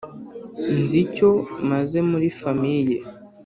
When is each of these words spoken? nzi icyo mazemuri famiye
nzi 0.79 0.97
icyo 1.05 1.29
mazemuri 1.69 2.27
famiye 2.39 2.97